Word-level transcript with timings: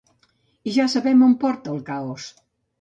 I 0.71 0.73
ja 0.77 0.87
sabem 0.95 1.23
on 1.29 1.37
porta 1.45 1.77
el 1.77 1.87
caos. 1.93 2.29